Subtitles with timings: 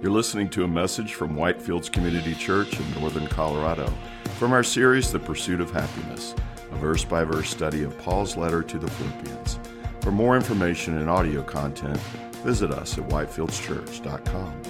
[0.00, 3.92] You're listening to a message from Whitefields Community Church in northern Colorado
[4.38, 6.36] from our series, The Pursuit of Happiness,
[6.70, 9.58] a verse by verse study of Paul's letter to the Philippians.
[10.00, 11.98] For more information and audio content,
[12.44, 14.62] visit us at whitefieldschurch.com.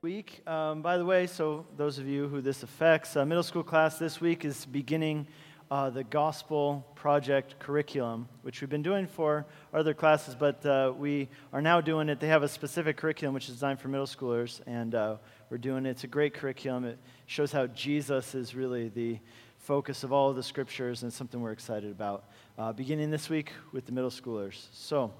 [0.00, 3.64] Week, um, by the way, so those of you who this affects, uh, middle school
[3.64, 5.26] class this week is beginning
[5.70, 9.44] uh, the Gospel Project curriculum, which we've been doing for
[9.74, 12.20] other classes, but uh, we are now doing it.
[12.20, 15.16] They have a specific curriculum which is designed for middle schoolers, and uh,
[15.50, 15.90] we're doing it.
[15.90, 16.84] It's a great curriculum.
[16.84, 19.18] It shows how Jesus is really the
[19.58, 22.24] focus of all of the scriptures, and something we're excited about.
[22.58, 24.66] Uh, beginning this week with the middle schoolers.
[24.72, 25.12] So,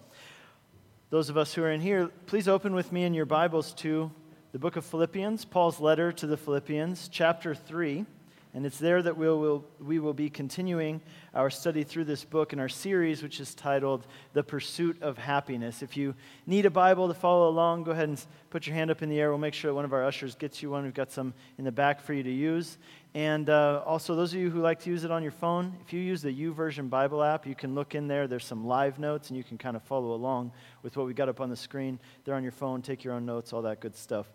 [1.10, 4.10] those of us who are in here, please open with me in your Bibles to
[4.52, 8.06] the book of Philippians, Paul's letter to the Philippians, chapter 3.
[8.54, 11.02] And it's there that we'll, we'll, we will be continuing
[11.34, 15.82] our study through this book in our series, which is titled The Pursuit of Happiness.
[15.82, 16.14] If you
[16.46, 18.20] need a Bible to follow along, go ahead and
[18.50, 19.28] put your hand up in the air.
[19.28, 20.84] We'll make sure one of our ushers gets you one.
[20.84, 22.78] We've got some in the back for you to use.
[23.14, 25.92] And uh, also, those of you who like to use it on your phone, if
[25.92, 28.26] you use the YouVersion Bible app, you can look in there.
[28.26, 31.28] There's some live notes, and you can kind of follow along with what we got
[31.28, 32.00] up on the screen.
[32.24, 32.80] They're on your phone.
[32.80, 34.26] Take your own notes, all that good stuff.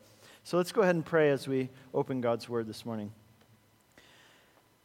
[0.43, 3.11] So let's go ahead and pray as we open God's Word this morning.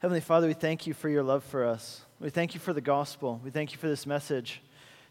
[0.00, 2.02] Heavenly Father, we thank you for your love for us.
[2.20, 3.40] We thank you for the gospel.
[3.42, 4.62] We thank you for this message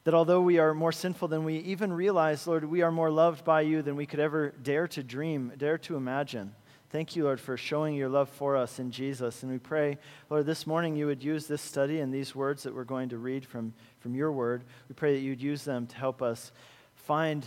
[0.06, 3.44] that although we are more sinful than we even realize, Lord, we are more loved
[3.44, 6.56] by you than we could ever dare to dream, dare to imagine.
[6.90, 9.44] Thank you, Lord, for showing your love for us in Jesus.
[9.44, 9.98] And we pray,
[10.30, 13.18] Lord, this morning you would use this study and these words that we're going to
[13.18, 14.64] read from, from your word.
[14.88, 16.54] We pray that you'd use them to help us
[16.96, 17.46] find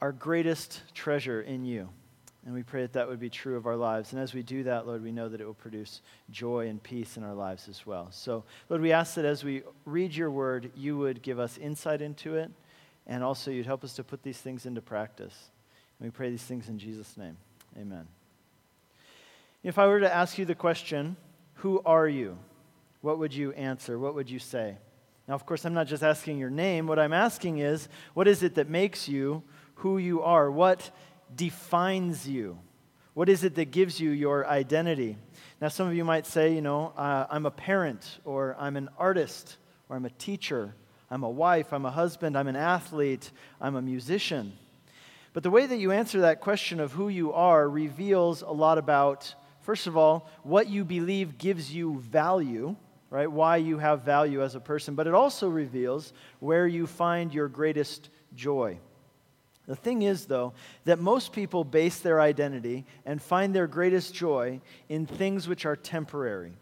[0.00, 1.90] our greatest treasure in you.
[2.44, 4.12] And we pray that that would be true of our lives.
[4.12, 7.16] And as we do that, Lord, we know that it will produce joy and peace
[7.16, 8.08] in our lives as well.
[8.10, 12.02] So, Lord, we ask that as we read your word, you would give us insight
[12.02, 12.50] into it,
[13.06, 15.50] and also you'd help us to put these things into practice.
[15.98, 17.38] And we pray these things in Jesus' name.
[17.78, 18.06] Amen.
[19.62, 21.16] If I were to ask you the question,
[21.54, 22.36] who are you?
[23.00, 23.98] What would you answer?
[23.98, 24.76] What would you say?
[25.26, 26.86] Now, of course, I'm not just asking your name.
[26.86, 29.42] What I'm asking is, what is it that makes you
[29.76, 30.50] who you are?
[30.50, 30.90] What
[31.36, 32.58] defines you?
[33.14, 35.16] What is it that gives you your identity?
[35.60, 38.88] Now, some of you might say, you know, uh, I'm a parent, or I'm an
[38.98, 39.56] artist,
[39.88, 40.74] or I'm a teacher,
[41.10, 43.30] I'm a wife, I'm a husband, I'm an athlete,
[43.60, 44.52] I'm a musician.
[45.32, 48.78] But the way that you answer that question of who you are reveals a lot
[48.78, 52.76] about, first of all, what you believe gives you value,
[53.10, 53.30] right?
[53.30, 54.94] Why you have value as a person.
[54.94, 58.78] But it also reveals where you find your greatest joy.
[59.66, 60.52] The thing is, though,
[60.84, 65.76] that most people base their identity and find their greatest joy in things which are
[65.76, 66.52] temporary.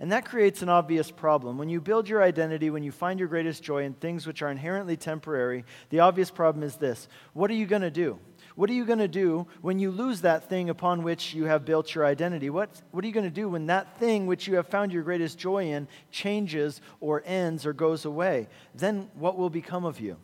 [0.00, 1.56] And that creates an obvious problem.
[1.56, 4.50] When you build your identity, when you find your greatest joy in things which are
[4.50, 8.18] inherently temporary, the obvious problem is this what are you going to do?
[8.56, 11.64] What are you going to do when you lose that thing upon which you have
[11.64, 12.50] built your identity?
[12.50, 15.02] What, what are you going to do when that thing which you have found your
[15.02, 18.48] greatest joy in changes or ends or goes away?
[18.74, 20.18] Then what will become of you?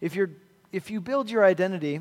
[0.00, 0.30] If you're
[0.74, 2.00] if you build your identity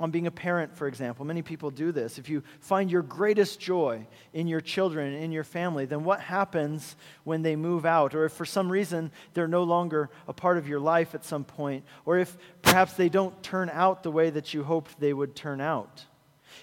[0.00, 2.18] on being a parent, for example, many people do this.
[2.18, 6.96] If you find your greatest joy in your children, in your family, then what happens
[7.22, 8.16] when they move out?
[8.16, 11.44] Or if for some reason they're no longer a part of your life at some
[11.44, 15.36] point, or if perhaps they don't turn out the way that you hoped they would
[15.36, 16.04] turn out?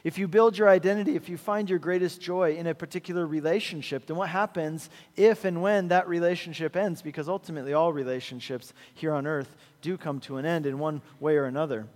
[0.05, 4.05] If you build your identity, if you find your greatest joy in a particular relationship,
[4.05, 7.01] then what happens if and when that relationship ends?
[7.01, 11.38] Because ultimately, all relationships here on earth do come to an end in one way
[11.38, 11.88] or another.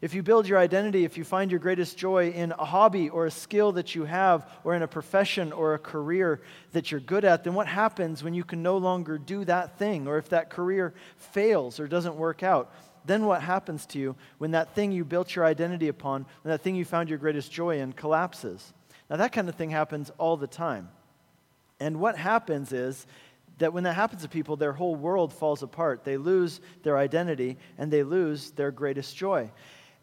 [0.00, 3.26] If you build your identity, if you find your greatest joy in a hobby or
[3.26, 7.24] a skill that you have, or in a profession or a career that you're good
[7.24, 10.48] at, then what happens when you can no longer do that thing, or if that
[10.48, 12.72] career fails or doesn't work out?
[13.08, 16.60] Then what happens to you when that thing you built your identity upon, when that
[16.60, 18.72] thing you found your greatest joy in, collapses?
[19.10, 20.90] Now, that kind of thing happens all the time.
[21.80, 23.06] And what happens is
[23.58, 26.04] that when that happens to people, their whole world falls apart.
[26.04, 29.50] They lose their identity and they lose their greatest joy.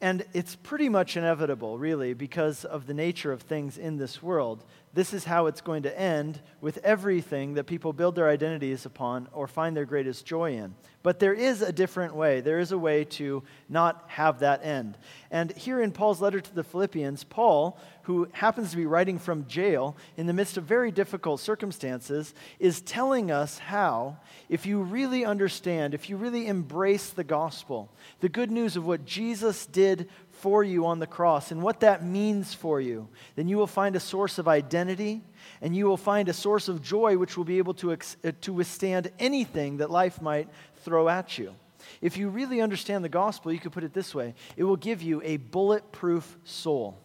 [0.01, 4.63] And it's pretty much inevitable, really, because of the nature of things in this world.
[4.95, 9.27] This is how it's going to end with everything that people build their identities upon
[9.33, 10.73] or find their greatest joy in.
[11.03, 12.39] But there is a different way.
[12.39, 14.97] There is a way to not have that end.
[15.29, 19.47] And here in Paul's letter to the Philippians, Paul, who happens to be writing from
[19.47, 25.25] jail in the midst of very difficult circumstances, is telling us how, if you really
[25.25, 30.63] understand, if you really embrace the gospel, the good news of what Jesus did for
[30.63, 33.99] you on the cross and what that means for you, then you will find a
[33.99, 35.21] source of identity
[35.61, 38.53] and you will find a source of joy which will be able to, uh, to
[38.53, 40.49] withstand anything that life might
[40.83, 41.53] throw at you.
[42.01, 45.01] If you really understand the gospel, you could put it this way it will give
[45.01, 46.97] you a bulletproof soul.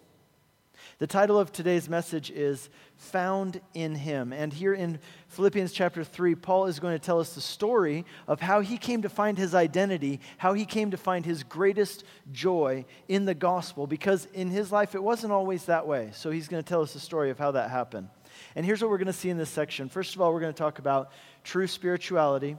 [1.00, 4.35] The title of today's message is Found in Him.
[4.35, 4.99] And here in
[5.29, 9.00] Philippians chapter 3, Paul is going to tell us the story of how he came
[9.00, 13.87] to find his identity, how he came to find his greatest joy in the gospel,
[13.87, 16.11] because in his life it wasn't always that way.
[16.12, 18.11] So he's going to tell us the story of how that happened.
[18.55, 19.88] And here's what we're going to see in this section.
[19.88, 21.12] First of all, we're going to talk about
[21.44, 22.58] true spirituality.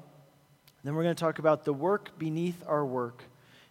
[0.83, 3.23] Then we're going to talk about the work beneath our work.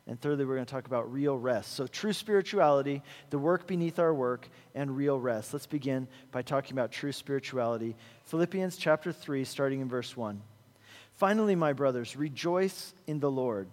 [0.06, 1.75] And thirdly, we're going to talk about real rest.
[1.75, 5.52] So, true spirituality, the work beneath our work, and real rest.
[5.52, 7.97] Let's begin by talking about true spirituality.
[8.25, 10.41] Philippians chapter 3, starting in verse 1.
[11.14, 13.69] Finally, my brothers, rejoice in the Lord.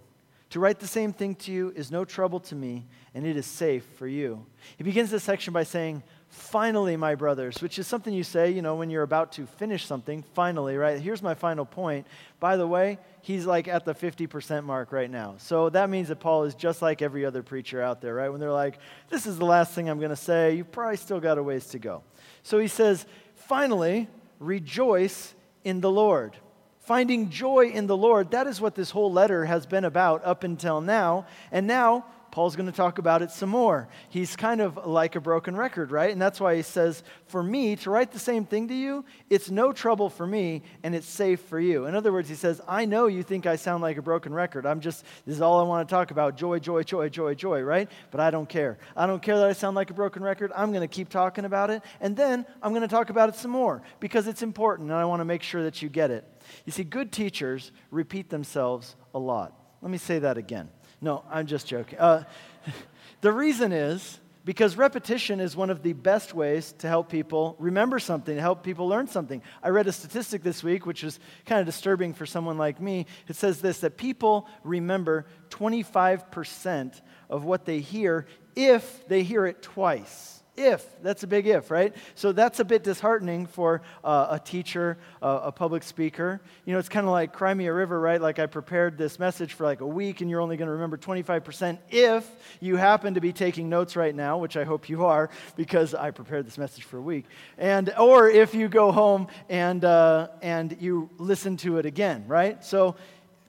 [0.51, 3.45] To write the same thing to you is no trouble to me, and it is
[3.45, 4.45] safe for you.
[4.77, 8.61] He begins this section by saying, finally, my brothers, which is something you say, you
[8.61, 10.99] know, when you're about to finish something, finally, right?
[10.99, 12.05] Here's my final point.
[12.39, 15.35] By the way, he's like at the 50% mark right now.
[15.37, 18.29] So that means that Paul is just like every other preacher out there, right?
[18.29, 18.79] When they're like,
[19.09, 21.67] this is the last thing I'm going to say, you've probably still got a ways
[21.67, 22.03] to go.
[22.43, 24.07] So he says, finally,
[24.39, 25.33] rejoice
[25.63, 26.37] in the Lord.
[26.79, 30.45] Finding joy in the Lord, that is what this whole letter has been about up
[30.45, 31.25] until now.
[31.51, 32.05] And now,
[32.37, 33.87] Paul's going to talk about it some more.
[34.09, 36.11] He's kind of like a broken record, right?
[36.11, 39.49] And that's why he says, For me to write the same thing to you, it's
[39.49, 41.87] no trouble for me and it's safe for you.
[41.87, 44.67] In other words, he says, I know you think I sound like a broken record.
[44.67, 47.61] I'm just, this is all I want to talk about joy, joy, joy, joy, joy,
[47.61, 47.89] right?
[48.11, 48.77] But I don't care.
[48.95, 50.51] I don't care that I sound like a broken record.
[50.55, 51.81] I'm going to keep talking about it.
[52.01, 55.05] And then I'm going to talk about it some more because it's important and I
[55.05, 56.23] want to make sure that you get it.
[56.67, 59.59] You see, good teachers repeat themselves a lot.
[59.81, 60.69] Let me say that again.
[61.01, 61.99] No, I'm just joking.
[61.99, 62.23] Uh,
[63.21, 67.99] the reason is because repetition is one of the best ways to help people remember
[67.99, 69.41] something, to help people learn something.
[69.61, 73.07] I read a statistic this week, which was kind of disturbing for someone like me.
[73.27, 79.61] It says this that people remember 25% of what they hear if they hear it
[79.61, 80.85] twice if.
[81.01, 81.95] That's a big if, right?
[82.15, 86.41] So that's a bit disheartening for uh, a teacher, uh, a public speaker.
[86.65, 88.19] You know, it's kind of like Cry Me a River, right?
[88.19, 90.97] Like I prepared this message for like a week and you're only going to remember
[90.97, 95.29] 25% if you happen to be taking notes right now, which I hope you are
[95.55, 97.25] because I prepared this message for a week.
[97.57, 102.63] And, or if you go home and, uh, and you listen to it again, right?
[102.65, 102.95] So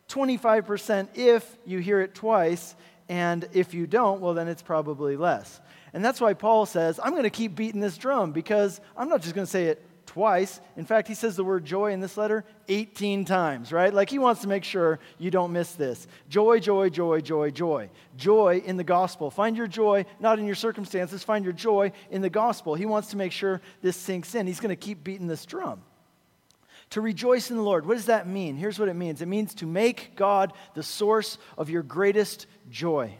[0.09, 2.75] 25% if you hear it twice,
[3.09, 5.61] and if you don't, well, then it's probably less.
[5.93, 9.23] And that's why Paul says, I'm going to keep beating this drum because I'm not
[9.23, 10.61] just going to say it twice.
[10.77, 13.93] In fact, he says the word joy in this letter 18 times, right?
[13.93, 16.07] Like he wants to make sure you don't miss this.
[16.29, 17.91] Joy, joy, joy, joy, joy.
[18.17, 19.31] Joy in the gospel.
[19.31, 22.75] Find your joy not in your circumstances, find your joy in the gospel.
[22.75, 24.47] He wants to make sure this sinks in.
[24.47, 25.83] He's going to keep beating this drum.
[26.91, 28.57] To rejoice in the Lord, what does that mean?
[28.57, 33.13] Here's what it means it means to make God the source of your greatest joy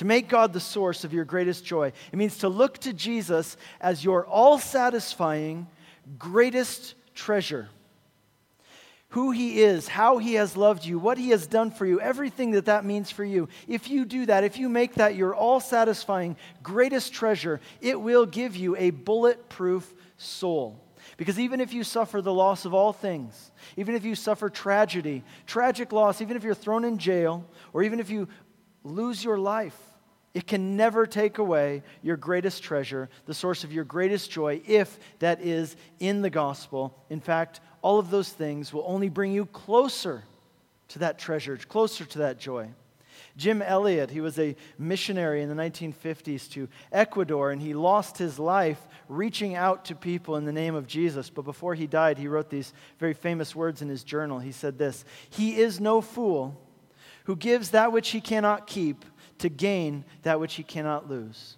[0.00, 1.92] to make God the source of your greatest joy.
[2.10, 5.66] It means to look to Jesus as your all satisfying,
[6.18, 7.68] greatest treasure.
[9.10, 12.52] Who he is, how he has loved you, what he has done for you, everything
[12.52, 13.50] that that means for you.
[13.68, 18.24] If you do that, if you make that your all satisfying, greatest treasure, it will
[18.24, 20.80] give you a bulletproof soul.
[21.18, 25.24] Because even if you suffer the loss of all things, even if you suffer tragedy,
[25.46, 27.44] tragic loss, even if you're thrown in jail,
[27.74, 28.28] or even if you
[28.82, 29.76] lose your life.
[30.32, 34.98] It can never take away your greatest treasure, the source of your greatest joy, if
[35.18, 36.96] that is in the gospel.
[37.10, 40.22] In fact, all of those things will only bring you closer
[40.88, 42.68] to that treasure, closer to that joy.
[43.36, 48.38] Jim Elliot, he was a missionary in the 1950s to Ecuador, and he lost his
[48.38, 51.30] life reaching out to people in the name of Jesus.
[51.30, 54.38] But before he died, he wrote these very famous words in his journal.
[54.38, 56.60] He said this He is no fool
[57.24, 59.04] who gives that which he cannot keep
[59.40, 61.56] to gain that which he cannot lose.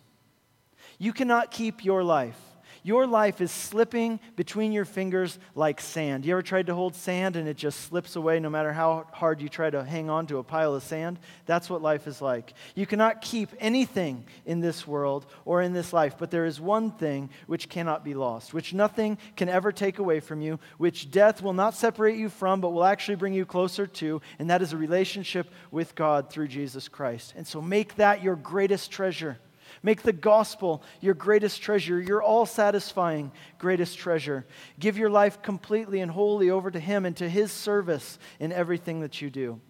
[0.98, 2.38] You cannot keep your life.
[2.84, 6.26] Your life is slipping between your fingers like sand.
[6.26, 9.40] You ever tried to hold sand and it just slips away no matter how hard
[9.40, 11.20] you try to hang on to a pile of sand?
[11.46, 12.54] That's what life is like.
[12.74, 16.90] You cannot keep anything in this world or in this life, but there is one
[16.90, 21.40] thing which cannot be lost, which nothing can ever take away from you, which death
[21.40, 24.72] will not separate you from, but will actually bring you closer to, and that is
[24.72, 27.34] a relationship with God through Jesus Christ.
[27.36, 29.38] And so make that your greatest treasure.
[29.82, 34.46] Make the gospel your greatest treasure, your all satisfying greatest treasure.
[34.78, 39.00] Give your life completely and wholly over to Him and to His service in everything
[39.00, 39.60] that you do.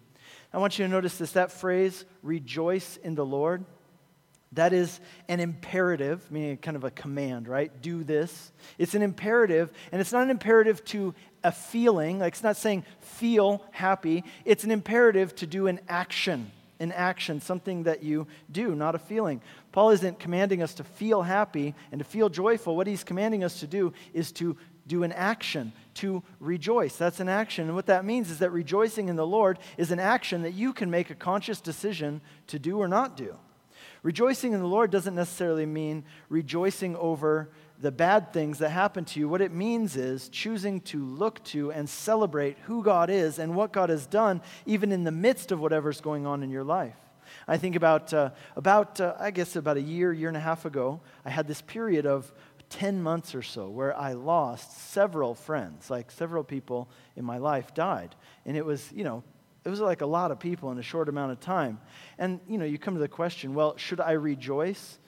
[0.52, 3.64] I want you to notice this that phrase, rejoice in the Lord.
[4.52, 7.72] That is an imperative, meaning kind of a command, right?
[7.80, 8.52] Do this.
[8.76, 12.84] It's an imperative, and it's not an imperative to a feeling, like it's not saying
[13.00, 14.24] feel happy.
[14.44, 16.50] It's an imperative to do an action,
[16.82, 19.40] an action, something that you do, not a feeling.
[19.70, 22.76] Paul isn't commanding us to feel happy and to feel joyful.
[22.76, 26.96] What he's commanding us to do is to do an action, to rejoice.
[26.96, 27.66] That's an action.
[27.66, 30.72] And what that means is that rejoicing in the Lord is an action that you
[30.72, 33.36] can make a conscious decision to do or not do.
[34.02, 37.50] Rejoicing in the Lord doesn't necessarily mean rejoicing over
[37.82, 39.28] the bad things that happen to you.
[39.28, 43.72] What it means is choosing to look to and celebrate who God is and what
[43.72, 46.94] God has done, even in the midst of whatever's going on in your life.
[47.48, 50.64] I think about, uh, about uh, I guess, about a year, year and a half
[50.64, 52.32] ago, I had this period of
[52.70, 57.74] 10 months or so where I lost several friends, like several people in my life
[57.74, 58.14] died.
[58.46, 59.24] And it was, you know,
[59.64, 61.80] it was like a lot of people in a short amount of time.
[62.16, 64.98] And, you know, you come to the question well, should I rejoice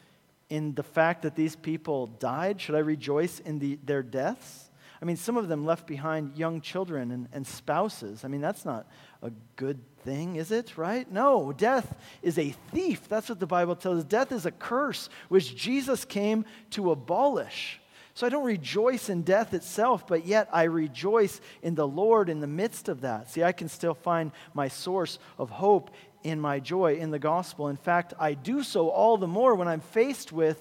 [0.49, 2.61] in the fact that these people died?
[2.61, 4.71] Should I rejoice in the, their deaths?
[5.01, 8.25] I mean, some of them left behind young children and, and spouses.
[8.25, 8.87] I mean, that's not
[9.23, 10.79] a good thing, is it?
[10.79, 11.11] Right?
[11.11, 13.09] No, death is a thief.
[13.09, 14.05] That's what the Bible tells us.
[14.05, 17.81] Death is a curse which Jesus came to abolish.
[18.15, 22.41] So I don't rejoice in death itself, but yet I rejoice in the Lord in
[22.41, 23.29] the midst of that.
[23.29, 25.91] See, I can still find my source of hope
[26.25, 27.69] in my joy in the gospel.
[27.69, 30.61] In fact, I do so all the more when I'm faced with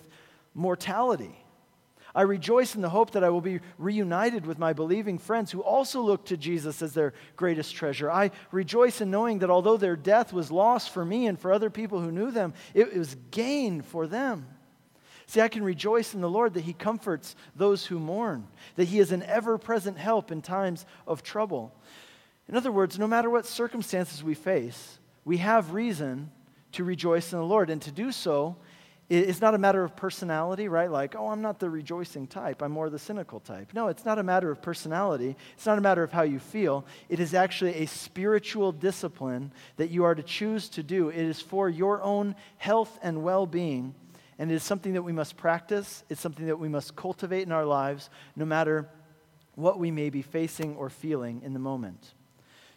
[0.53, 1.39] mortality.
[2.15, 5.61] I rejoice in the hope that I will be reunited with my believing friends who
[5.61, 8.11] also look to Jesus as their greatest treasure.
[8.11, 11.71] I rejoice in knowing that although their death was loss for me and for other
[11.71, 14.45] people who knew them, it was gain for them.
[15.25, 18.99] See, I can rejoice in the Lord that He comforts those who mourn, that He
[18.99, 21.73] is an ever present help in times of trouble.
[22.47, 26.31] In other words, no matter what circumstances we face, we have reason
[26.73, 27.69] to rejoice in the Lord.
[27.69, 28.55] And to do so
[29.09, 30.89] is not a matter of personality, right?
[30.89, 33.73] Like, oh, I'm not the rejoicing type, I'm more the cynical type.
[33.73, 35.35] No, it's not a matter of personality.
[35.55, 36.85] It's not a matter of how you feel.
[37.09, 41.09] It is actually a spiritual discipline that you are to choose to do.
[41.09, 43.93] It is for your own health and well being
[44.39, 46.03] and it is something that we must practice.
[46.09, 48.89] It's something that we must cultivate in our lives, no matter
[49.55, 52.13] what we may be facing or feeling in the moment.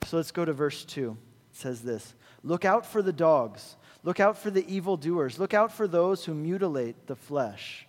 [0.04, 1.16] So let's go to verse 2.
[1.50, 2.14] It says this
[2.46, 6.32] Look out for the dogs, look out for the evildoers, look out for those who
[6.32, 7.88] mutilate the flesh.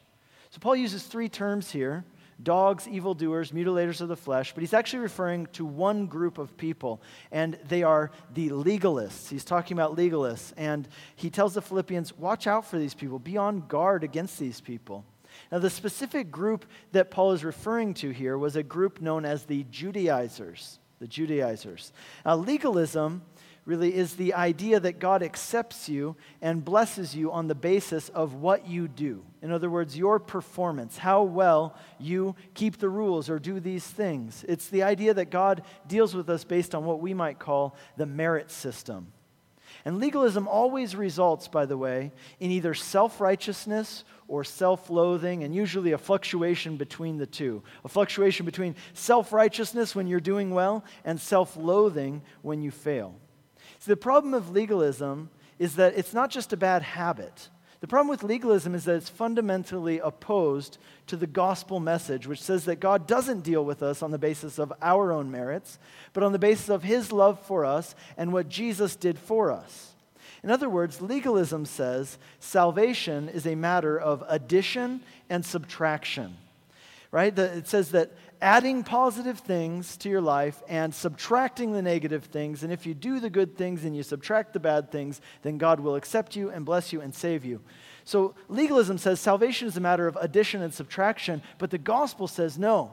[0.50, 2.04] So Paul uses three terms here
[2.42, 7.02] dogs, evildoers, mutilators of the flesh, but he's actually referring to one group of people,
[7.32, 9.30] and they are the legalists.
[9.30, 13.38] He's talking about legalists, and he tells the Philippians, watch out for these people, be
[13.38, 15.06] on guard against these people.
[15.52, 19.44] Now, the specific group that Paul is referring to here was a group known as
[19.44, 20.80] the Judaizers.
[21.00, 21.92] The Judaizers.
[22.26, 23.22] Now, legalism
[23.68, 28.34] really is the idea that God accepts you and blesses you on the basis of
[28.34, 29.26] what you do.
[29.42, 34.46] In other words, your performance, how well you keep the rules or do these things.
[34.48, 38.06] It's the idea that God deals with us based on what we might call the
[38.06, 39.12] merit system.
[39.84, 45.54] And legalism always results, by the way, in either self righteousness or self loathing, and
[45.54, 47.64] usually a fluctuation between the two.
[47.84, 53.16] A fluctuation between self righteousness when you're doing well and self loathing when you fail.
[53.80, 55.30] See, the problem of legalism
[55.60, 57.50] is that it's not just a bad habit.
[57.80, 62.66] The problem with legalism is that it's fundamentally opposed to the gospel message, which says
[62.66, 65.78] that God doesn't deal with us on the basis of our own merits,
[66.14, 69.94] but on the basis of his love for us and what Jesus did for us.
[70.44, 76.38] In other words, legalism says salvation is a matter of addition and subtraction.
[77.12, 77.38] Right?
[77.38, 82.64] It says that adding positive things to your life and subtracting the negative things.
[82.64, 85.80] And if you do the good things and you subtract the bad things, then God
[85.80, 87.62] will accept you and bless you and save you.
[88.04, 92.58] So legalism says salvation is a matter of addition and subtraction, but the gospel says
[92.58, 92.92] no.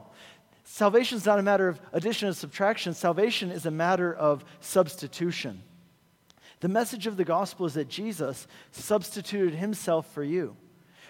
[0.63, 5.61] Salvation is not a matter of addition and subtraction, salvation is a matter of substitution.
[6.59, 10.57] The message of the gospel is that Jesus substituted himself for you.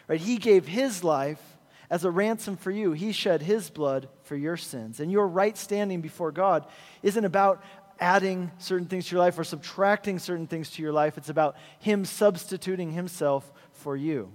[0.07, 0.19] Right?
[0.19, 1.54] He gave his life
[1.89, 2.91] as a ransom for you.
[2.91, 4.99] He shed his blood for your sins.
[4.99, 6.65] And your right standing before God
[7.03, 7.63] isn't about
[7.99, 11.55] adding certain things to your life or subtracting certain things to your life, it's about
[11.79, 14.31] him substituting himself for you.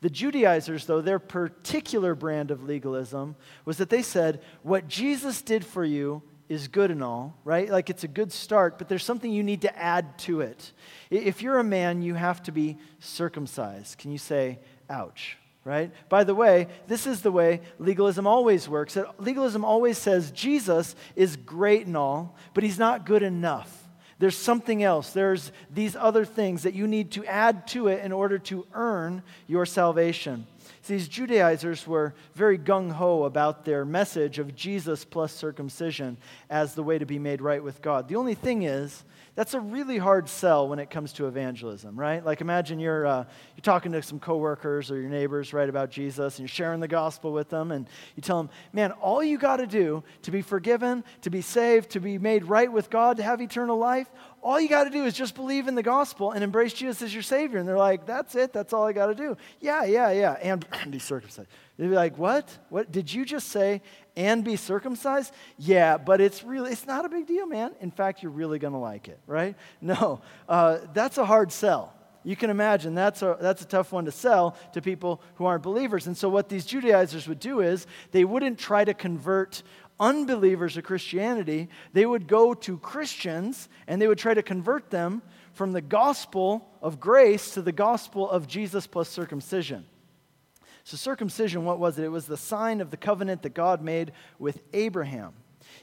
[0.00, 5.64] The Judaizers, though, their particular brand of legalism was that they said, What Jesus did
[5.64, 7.70] for you is good and all, right?
[7.70, 10.72] Like it's a good start, but there's something you need to add to it.
[11.08, 13.98] If you're a man, you have to be circumcised.
[13.98, 14.58] Can you say,
[14.90, 15.38] ouch?
[15.64, 15.92] Right?
[16.08, 18.96] By the way, this is the way legalism always works.
[19.18, 23.78] Legalism always says Jesus is great and all, but he's not good enough.
[24.22, 25.10] there's something else.
[25.10, 29.24] There's these other things that you need to add to it in order to earn
[29.48, 30.46] your salvation.
[30.82, 36.76] See, these Judaizers were very gung ho about their message of Jesus plus circumcision as
[36.76, 38.06] the way to be made right with God.
[38.06, 39.02] The only thing is,
[39.34, 42.24] that's a really hard sell when it comes to evangelism, right?
[42.24, 43.24] Like imagine you're, uh,
[43.56, 46.88] you're talking to some coworkers or your neighbors, right, about Jesus, and you're sharing the
[46.88, 50.42] gospel with them, and you tell them, man, all you got to do to be
[50.42, 54.10] forgiven, to be saved, to be made right with God, to have eternal life,
[54.42, 57.14] all you got to do is just believe in the gospel and embrace Jesus as
[57.14, 57.58] your Savior.
[57.58, 59.36] And they're like, that's it, that's all I got to do.
[59.60, 61.48] Yeah, yeah, yeah, and be circumcised.
[61.78, 62.58] They'd be like, what?
[62.68, 62.92] What?
[62.92, 63.82] Did you just say
[64.14, 65.32] and be circumcised?
[65.56, 67.72] Yeah, but it's really, it's not a big deal, man.
[67.80, 69.56] In fact, you're really going to like it, right?
[69.80, 71.94] No, uh, that's a hard sell.
[72.24, 75.64] You can imagine that's a, that's a tough one to sell to people who aren't
[75.64, 76.06] believers.
[76.06, 79.62] And so, what these Judaizers would do is they wouldn't try to convert
[79.98, 81.68] unbelievers to Christianity.
[81.92, 86.68] They would go to Christians and they would try to convert them from the gospel
[86.80, 89.84] of grace to the gospel of Jesus plus circumcision.
[90.84, 92.04] So, circumcision, what was it?
[92.04, 95.34] It was the sign of the covenant that God made with Abraham.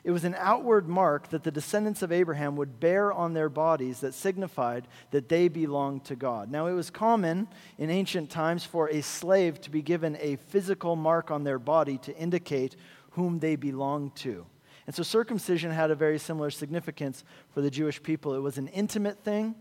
[0.03, 4.01] It was an outward mark that the descendants of Abraham would bear on their bodies
[4.01, 6.51] that signified that they belonged to God.
[6.51, 10.96] Now, it was common in ancient times for a slave to be given a physical
[10.96, 12.75] mark on their body to indicate
[13.12, 14.46] whom they belonged to.
[14.86, 18.34] And so, circumcision had a very similar significance for the Jewish people.
[18.34, 19.56] It was an intimate thing,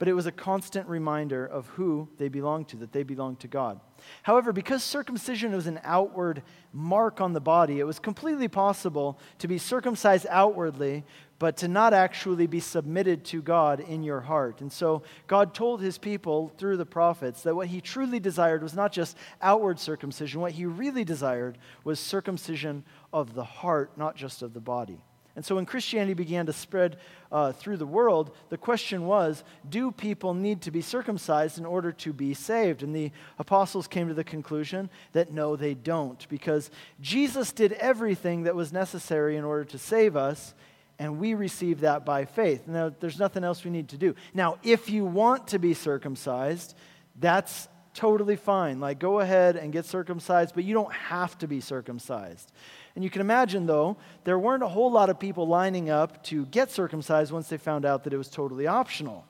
[0.00, 3.46] but it was a constant reminder of who they belonged to, that they belonged to
[3.46, 3.78] God.
[4.22, 6.42] However, because circumcision was an outward
[6.72, 11.04] mark on the body, it was completely possible to be circumcised outwardly,
[11.38, 14.62] but to not actually be submitted to God in your heart.
[14.62, 18.72] And so God told his people through the prophets that what he truly desired was
[18.72, 24.40] not just outward circumcision, what he really desired was circumcision of the heart, not just
[24.40, 25.04] of the body.
[25.40, 26.98] And so when Christianity began to spread
[27.32, 31.92] uh, through the world, the question was do people need to be circumcised in order
[31.92, 32.82] to be saved?
[32.82, 36.70] And the apostles came to the conclusion that no, they don't, because
[37.00, 40.52] Jesus did everything that was necessary in order to save us,
[40.98, 42.68] and we receive that by faith.
[42.68, 44.14] Now, there's nothing else we need to do.
[44.34, 46.74] Now, if you want to be circumcised,
[47.18, 48.78] that's totally fine.
[48.78, 52.52] Like, go ahead and get circumcised, but you don't have to be circumcised.
[52.94, 56.46] And you can imagine, though, there weren't a whole lot of people lining up to
[56.46, 59.24] get circumcised once they found out that it was totally optional.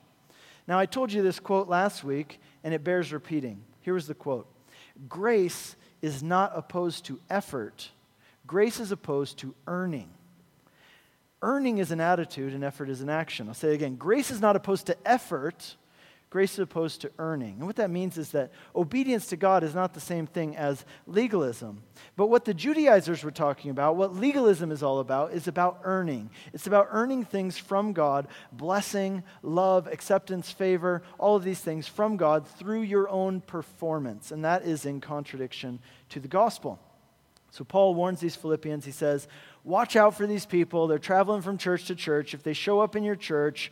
[0.66, 3.62] Now, I told you this quote last week, and it bears repeating.
[3.80, 4.46] Here was the quote
[5.08, 7.90] Grace is not opposed to effort,
[8.46, 10.08] grace is opposed to earning.
[11.42, 13.48] Earning is an attitude, and effort is an action.
[13.48, 13.96] I'll say it again.
[13.96, 15.76] Grace is not opposed to effort,
[16.30, 17.56] grace is opposed to earning.
[17.58, 20.84] And what that means is that obedience to God is not the same thing as
[21.06, 21.82] legalism.
[22.16, 26.30] But what the Judaizers were talking about, what legalism is all about, is about earning.
[26.52, 32.16] It's about earning things from God blessing, love, acceptance, favor, all of these things from
[32.16, 34.30] God through your own performance.
[34.30, 36.78] And that is in contradiction to the gospel.
[37.50, 38.84] So Paul warns these Philippians.
[38.84, 39.26] He says,
[39.64, 40.86] Watch out for these people.
[40.86, 42.32] They're traveling from church to church.
[42.32, 43.70] If they show up in your church,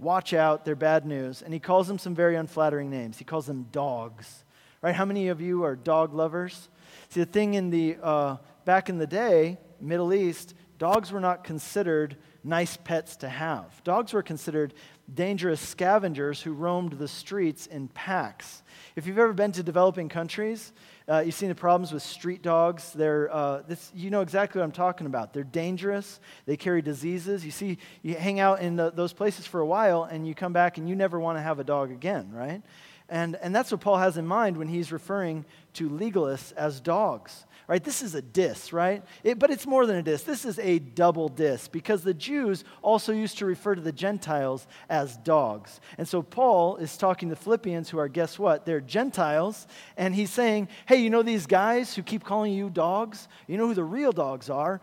[0.00, 1.42] watch out, they're bad news.
[1.42, 3.18] And he calls them some very unflattering names.
[3.18, 4.44] He calls them dogs.
[4.82, 4.94] Right?
[4.94, 6.70] How many of you are dog lovers?
[7.10, 11.44] See, the thing in the uh, back in the day, Middle East, dogs were not
[11.44, 13.82] considered nice pets to have.
[13.84, 14.72] Dogs were considered
[15.12, 18.62] dangerous scavengers who roamed the streets in packs.
[18.96, 20.72] If you've ever been to developing countries,
[21.10, 22.92] uh, you've seen the problems with street dogs.
[22.92, 25.32] They're, uh, this, you know exactly what I'm talking about.
[25.32, 26.20] They're dangerous.
[26.46, 27.44] They carry diseases.
[27.44, 30.52] You see, you hang out in the, those places for a while, and you come
[30.52, 32.62] back and you never want to have a dog again, right?
[33.08, 35.44] And, and that's what Paul has in mind when he's referring
[35.74, 37.84] to legalists as dogs right?
[37.84, 39.04] This is a diss, right?
[39.22, 40.24] It, but it's more than a diss.
[40.24, 44.66] This is a double diss because the Jews also used to refer to the Gentiles
[44.88, 45.80] as dogs.
[45.96, 48.66] And so Paul is talking to Philippians who are, guess what?
[48.66, 49.68] They're Gentiles.
[49.96, 53.28] And he's saying, hey, you know these guys who keep calling you dogs?
[53.46, 54.80] You know who the real dogs are?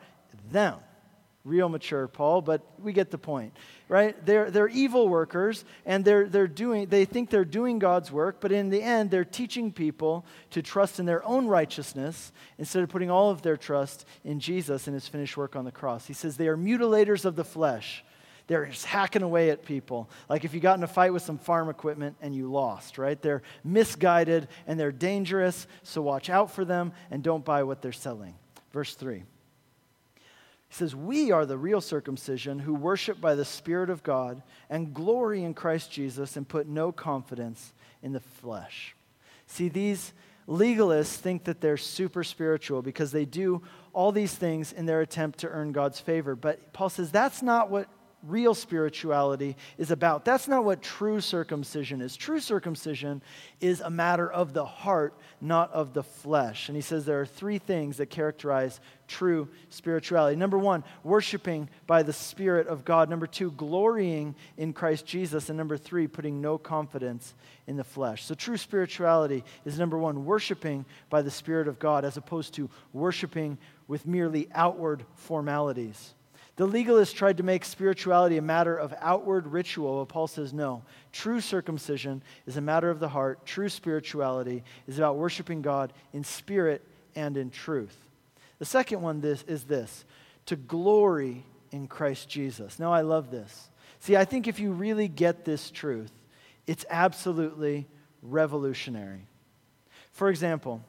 [0.50, 0.78] Them
[1.47, 3.54] real mature, Paul, but we get the point,
[3.89, 4.26] right?
[4.26, 8.52] They're, they're evil workers and they're, they're doing, they think they're doing God's work, but
[8.52, 13.10] in the end, they're teaching people to trust in their own righteousness instead of putting
[13.10, 16.06] all of their trust in Jesus and his finished work on the cross.
[16.06, 18.04] He says they are mutilators of the flesh.
[18.47, 20.10] They're just hacking away at people.
[20.30, 23.21] Like if you got in a fight with some farm equipment and you lost, right?
[23.21, 27.91] They're misguided and they're dangerous, so watch out for them and don't buy what they're
[27.91, 28.36] selling.
[28.71, 29.23] Verse 3.
[30.69, 34.93] He says, We are the real circumcision who worship by the Spirit of God and
[34.93, 38.95] glory in Christ Jesus and put no confidence in the flesh.
[39.45, 40.13] See, these
[40.47, 43.62] legalists think that they're super spiritual because they do
[43.93, 46.36] all these things in their attempt to earn God's favor.
[46.36, 47.88] But Paul says that's not what
[48.23, 50.25] real spirituality is about.
[50.25, 52.15] That's not what true circumcision is.
[52.15, 53.21] True circumcision
[53.62, 56.67] is a matter of the heart, not of the flesh.
[56.67, 60.36] And he says there are three things that characterize true spirituality.
[60.36, 63.10] Number one, worshiping by the Spirit of God.
[63.10, 65.49] Number two, glorying in Christ Jesus.
[65.49, 67.34] And number three, putting no confidence
[67.67, 68.25] in the flesh.
[68.25, 72.69] So true spirituality is number one, worshiping by the Spirit of God as opposed to
[72.93, 76.13] worshiping with merely outward formalities.
[76.58, 80.82] The legalists tried to make spirituality a matter of outward ritual, but Paul says no.
[81.12, 83.46] True circumcision is a matter of the heart.
[83.46, 86.84] True spirituality is about worshiping God in spirit
[87.15, 87.96] and in truth.
[88.58, 90.04] The second one this, is this
[90.48, 92.80] to glory in Christ Jesus.
[92.80, 93.70] Now, I love this.
[94.00, 96.12] See, I think if you really get this truth,
[96.65, 97.88] it's absolutely
[98.24, 99.28] revolutionary.
[100.12, 100.82] For example,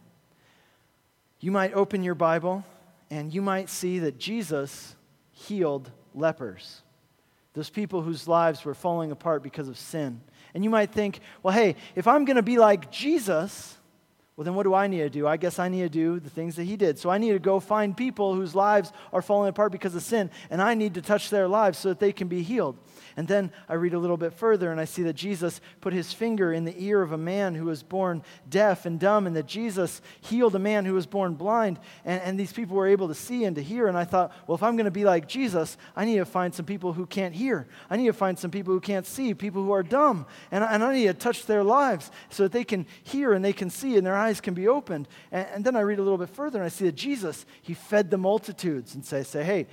[1.40, 2.64] you might open your Bible
[3.11, 4.94] and you might see that Jesus
[5.46, 6.83] healed lepers,
[7.55, 10.20] those people whose lives were falling apart because of sin.
[10.55, 13.77] And you might think, well, hey, if I'm going to be like Jesus,
[14.37, 15.27] well, then what do I need to do?
[15.27, 16.98] I guess I need to do the things that he did.
[16.98, 20.31] So I need to go find people whose lives are falling apart because of sin,
[20.51, 22.77] and I need to touch their lives so that they can be healed.
[23.18, 26.12] And then I read a little bit further and I see that Jesus put his
[26.12, 29.46] finger in the ear of a man who was born deaf and dumb, and that
[29.46, 31.81] Jesus healed a man who was born blind.
[32.04, 33.88] And, and these people were able to see and to hear.
[33.88, 36.54] And I thought, well, if I'm going to be like Jesus, I need to find
[36.54, 37.66] some people who can't hear.
[37.90, 40.24] I need to find some people who can't see, people who are dumb.
[40.52, 43.52] And, and I need to touch their lives so that they can hear and they
[43.52, 45.09] can see and their eyes can be opened.
[45.33, 47.74] And, and then I read a little bit further and I see that Jesus, he
[47.74, 49.66] fed the multitudes and say, say, hey,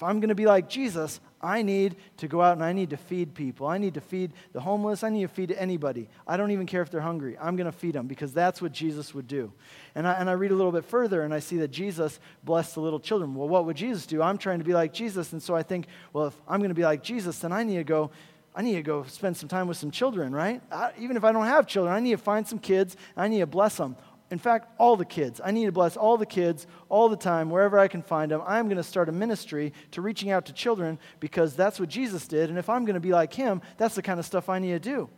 [0.00, 2.88] if I'm going to be like Jesus, I need to go out and I need
[2.88, 3.66] to feed people.
[3.66, 5.04] I need to feed the homeless.
[5.04, 6.08] I need to feed anybody.
[6.26, 7.36] I don't even care if they're hungry.
[7.38, 9.52] I'm going to feed them because that's what Jesus would do.
[9.94, 12.76] And I, and I read a little bit further and I see that Jesus blessed
[12.76, 13.34] the little children.
[13.34, 14.22] Well, what would Jesus do?
[14.22, 15.34] I'm trying to be like Jesus.
[15.34, 17.76] And so I think, well, if I'm going to be like Jesus, then I need
[17.76, 18.10] to go.
[18.56, 20.62] I need to go spend some time with some children, right?
[20.72, 22.96] I, even if I don't have children, I need to find some kids.
[23.18, 23.96] I need to bless them
[24.30, 25.40] in fact, all the kids.
[25.44, 28.42] I need to bless all the kids all the time, wherever I can find them.
[28.46, 32.28] I'm going to start a ministry to reaching out to children because that's what Jesus
[32.28, 32.48] did.
[32.48, 34.70] And if I'm going to be like him, that's the kind of stuff I need
[34.72, 35.08] to do.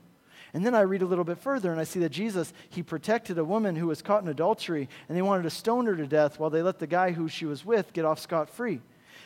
[0.54, 3.38] And then I read a little bit further and I see that Jesus, he protected
[3.38, 6.38] a woman who was caught in adultery and they wanted to stone her to death
[6.38, 8.80] while they let the guy who she was with get off scot free.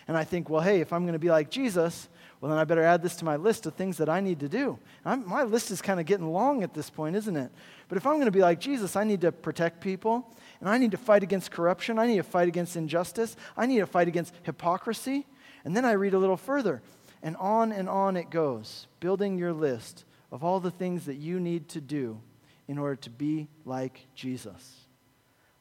[0.09, 2.09] And I think, well, hey, if I'm going to be like Jesus,
[2.41, 4.49] well, then I better add this to my list of things that I need to
[4.49, 4.79] do.
[5.05, 7.51] I'm, my list is kind of getting long at this point, isn't it?
[7.89, 10.77] But if I'm going to be like Jesus, I need to protect people, and I
[10.77, 11.99] need to fight against corruption.
[11.99, 13.37] I need to fight against injustice.
[13.57, 15.27] I need to fight against hypocrisy.
[15.65, 16.83] And then I read a little further,
[17.23, 21.41] and on and on it goes, building your list of all the things that you
[21.41, 22.21] need to do
[22.69, 24.83] in order to be like Jesus.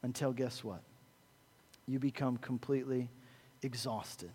[0.03, 0.81] Until guess what?
[1.87, 3.09] You become completely
[3.61, 4.31] exhausted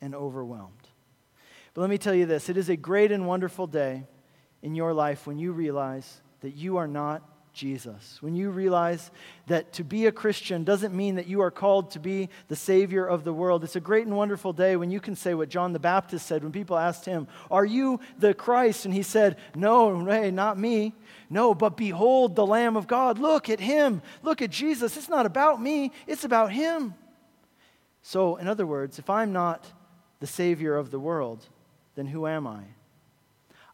[0.00, 0.88] and overwhelmed.
[1.74, 4.06] But let me tell you this it is a great and wonderful day
[4.62, 8.16] in your life when you realize that you are not Jesus.
[8.20, 9.10] When you realize
[9.46, 13.04] that to be a Christian doesn't mean that you are called to be the Savior
[13.04, 13.62] of the world.
[13.62, 16.42] It's a great and wonderful day when you can say what John the Baptist said
[16.42, 18.86] when people asked him, Are you the Christ?
[18.86, 20.94] And he said, No, hey, not me.
[21.28, 23.18] No, but behold the Lamb of God.
[23.18, 24.02] Look at him.
[24.22, 24.96] Look at Jesus.
[24.96, 26.94] It's not about me, it's about him.
[28.04, 29.64] So, in other words, if I'm not
[30.20, 31.48] the Savior of the world,
[31.94, 32.62] then who am I?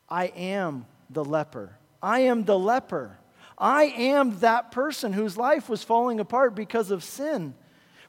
[0.09, 1.77] I am the leper.
[2.03, 3.19] I am the leper.
[3.57, 7.55] I am that person whose life was falling apart because of sin.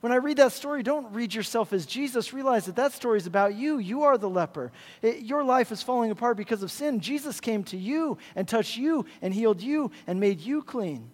[0.01, 2.31] When I read that story, don't read yourself as Jesus.
[2.31, 3.79] Realize that that story is about you.
[3.79, 4.71] You are the leper.
[5.01, 7.01] It, your life is falling apart because of sin.
[7.01, 11.11] Jesus came to you and touched you and healed you and made you clean.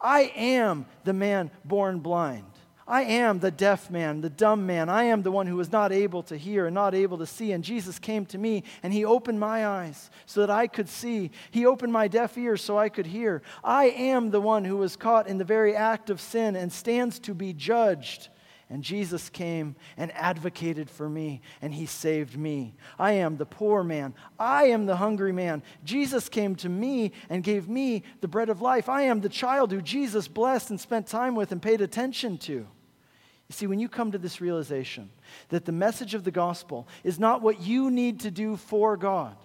[0.00, 2.44] I am the man born blind.
[2.88, 4.88] I am the deaf man, the dumb man.
[4.88, 7.52] I am the one who was not able to hear and not able to see.
[7.52, 11.30] And Jesus came to me and he opened my eyes so that I could see.
[11.50, 13.42] He opened my deaf ears so I could hear.
[13.62, 17.18] I am the one who was caught in the very act of sin and stands
[17.20, 18.28] to be judged.
[18.70, 22.74] And Jesus came and advocated for me, and he saved me.
[22.98, 24.14] I am the poor man.
[24.38, 25.62] I am the hungry man.
[25.84, 28.90] Jesus came to me and gave me the bread of life.
[28.90, 32.66] I am the child who Jesus blessed and spent time with and paid attention to.
[33.48, 35.10] You see, when you come to this realization
[35.48, 39.36] that the message of the gospel is not what you need to do for God,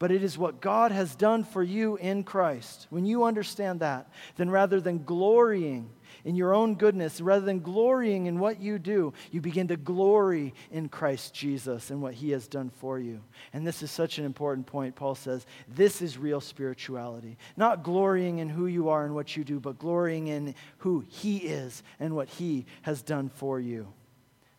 [0.00, 4.10] but it is what God has done for you in Christ, when you understand that,
[4.36, 5.88] then rather than glorying
[6.24, 10.54] in your own goodness, rather than glorying in what you do, you begin to glory
[10.70, 13.20] in Christ Jesus and what he has done for you.
[13.52, 14.94] And this is such an important point.
[14.94, 17.36] Paul says, This is real spirituality.
[17.56, 21.38] Not glorying in who you are and what you do, but glorying in who he
[21.38, 23.92] is and what he has done for you.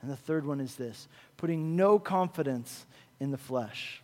[0.01, 2.85] And the third one is this putting no confidence
[3.19, 4.02] in the flesh.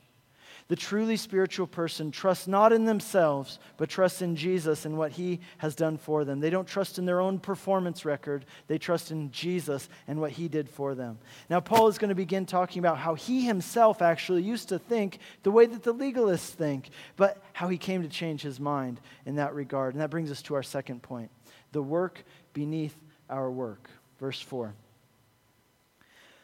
[0.69, 5.39] The truly spiritual person trusts not in themselves, but trusts in Jesus and what he
[5.57, 6.39] has done for them.
[6.39, 10.47] They don't trust in their own performance record, they trust in Jesus and what he
[10.47, 11.17] did for them.
[11.49, 15.17] Now, Paul is going to begin talking about how he himself actually used to think
[15.41, 19.37] the way that the legalists think, but how he came to change his mind in
[19.37, 19.95] that regard.
[19.95, 21.31] And that brings us to our second point
[21.71, 22.95] the work beneath
[23.27, 23.89] our work.
[24.19, 24.75] Verse 4.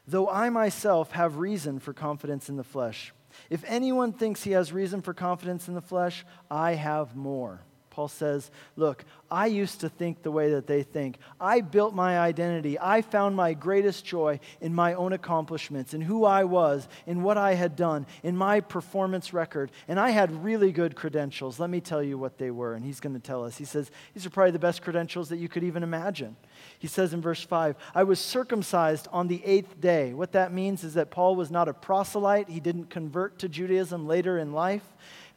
[0.07, 3.13] Though I myself have reason for confidence in the flesh,
[3.49, 7.61] if anyone thinks he has reason for confidence in the flesh, I have more.
[7.95, 11.17] Paul says, Look, I used to think the way that they think.
[11.39, 12.77] I built my identity.
[12.77, 17.37] I found my greatest joy in my own accomplishments, in who I was, in what
[17.37, 19.71] I had done, in my performance record.
[19.87, 21.57] And I had really good credentials.
[21.57, 22.73] Let me tell you what they were.
[22.73, 23.55] And he's going to tell us.
[23.55, 26.35] He says, These are probably the best credentials that you could even imagine.
[26.77, 30.13] He says in verse 5, I was circumcised on the eighth day.
[30.13, 32.49] What that means is that Paul was not a proselyte.
[32.49, 34.83] He didn't convert to Judaism later in life,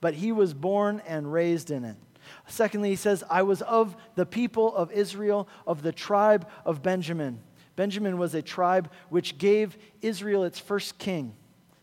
[0.01, 1.97] but he was born and raised in it.
[2.47, 7.41] Secondly, he says, I was of the people of Israel, of the tribe of Benjamin.
[7.77, 11.35] Benjamin was a tribe which gave Israel its first king.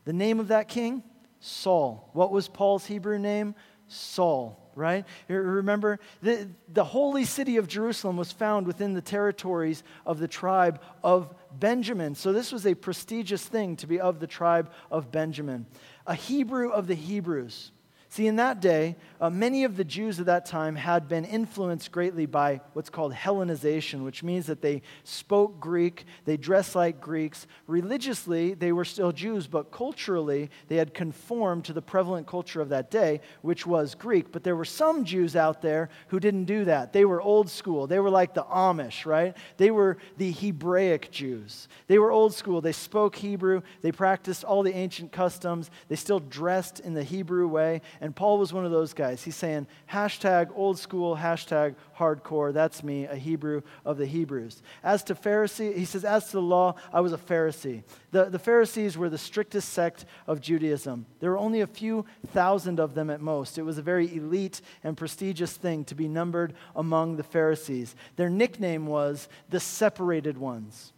[0.03, 1.03] The name of that king?
[1.39, 2.09] Saul.
[2.13, 3.55] What was Paul's Hebrew name?
[3.87, 5.05] Saul, right?
[5.27, 10.81] Remember, the, the holy city of Jerusalem was found within the territories of the tribe
[11.03, 12.15] of Benjamin.
[12.15, 15.65] So this was a prestigious thing to be of the tribe of Benjamin.
[16.07, 17.71] A Hebrew of the Hebrews.
[18.15, 21.91] See, in that day, uh, many of the Jews of that time had been influenced
[21.91, 27.45] greatly by what's called Hellenization, which means that they spoke Greek, they dressed like Greeks.
[27.67, 32.69] Religiously, they were still Jews, but culturally, they had conformed to the prevalent culture of
[32.69, 34.31] that day, which was Greek.
[34.31, 36.93] But there were some Jews out there who didn't do that.
[36.93, 37.85] They were old school.
[37.85, 39.35] They were like the Amish, right?
[39.57, 41.67] They were the Hebraic Jews.
[41.87, 42.61] They were old school.
[42.61, 47.49] They spoke Hebrew, they practiced all the ancient customs, they still dressed in the Hebrew
[47.49, 47.81] way.
[48.13, 49.23] Paul was one of those guys.
[49.23, 52.51] He's saying, hashtag old school, hashtag hardcore.
[52.51, 54.61] That's me, a Hebrew of the Hebrews.
[54.83, 57.83] As to Pharisee, he says, as to the law, I was a Pharisee.
[58.11, 61.05] The, the Pharisees were the strictest sect of Judaism.
[61.21, 63.57] There were only a few thousand of them at most.
[63.57, 67.95] It was a very elite and prestigious thing to be numbered among the Pharisees.
[68.17, 70.91] Their nickname was the separated ones.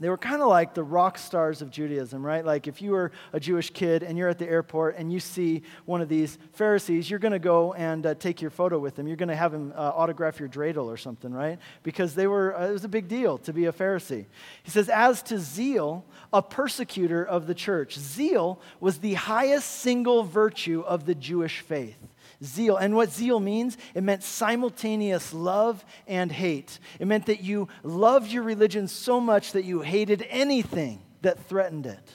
[0.00, 2.44] They were kind of like the rock stars of Judaism, right?
[2.44, 5.62] Like if you were a Jewish kid and you're at the airport and you see
[5.86, 9.08] one of these Pharisees, you're going to go and uh, take your photo with them.
[9.08, 11.58] You're going to have him uh, autograph your dreidel or something, right?
[11.82, 14.26] Because they were, uh, it was a big deal to be a Pharisee.
[14.62, 17.98] He says, as to zeal, a persecutor of the church.
[17.98, 21.98] Zeal was the highest single virtue of the Jewish faith
[22.42, 22.76] zeal.
[22.76, 26.78] And what zeal means, it meant simultaneous love and hate.
[26.98, 31.86] It meant that you loved your religion so much that you hated anything that threatened
[31.86, 32.12] it.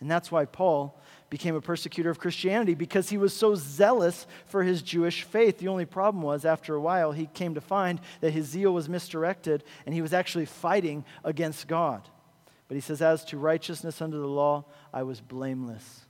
[0.00, 4.64] And that's why Paul became a persecutor of Christianity because he was so zealous for
[4.64, 5.58] his Jewish faith.
[5.58, 8.88] The only problem was, after a while, he came to find that his zeal was
[8.88, 12.08] misdirected and he was actually fighting against God.
[12.66, 16.06] But he says, As to righteousness under the law, I was blameless.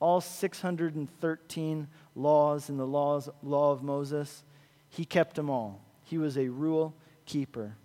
[0.00, 4.44] All 613 laws and the laws, law of Moses,
[4.88, 5.80] he kept them all.
[6.04, 6.94] He was a rule
[7.26, 7.76] keeper.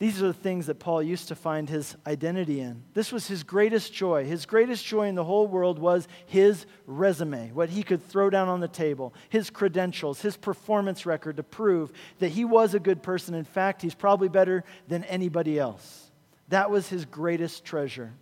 [0.00, 2.84] These are the things that Paul used to find his identity in.
[2.94, 4.24] This was his greatest joy.
[4.24, 8.48] His greatest joy in the whole world was his resume, what he could throw down
[8.48, 13.02] on the table, his credentials, his performance record to prove that he was a good
[13.02, 13.34] person.
[13.34, 16.10] In fact, he's probably better than anybody else.
[16.48, 18.14] That was his greatest treasure.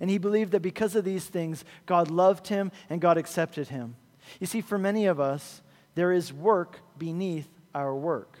[0.00, 3.96] And he believed that because of these things, God loved him and God accepted him.
[4.40, 5.62] You see, for many of us,
[5.94, 8.38] there is work beneath our work.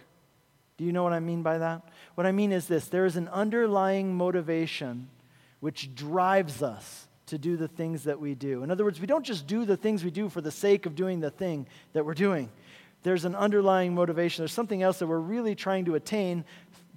[0.76, 1.82] Do you know what I mean by that?
[2.14, 5.08] What I mean is this there is an underlying motivation
[5.60, 8.62] which drives us to do the things that we do.
[8.62, 10.94] In other words, we don't just do the things we do for the sake of
[10.94, 12.50] doing the thing that we're doing.
[13.02, 14.42] There's an underlying motivation.
[14.42, 16.44] There's something else that we're really trying to attain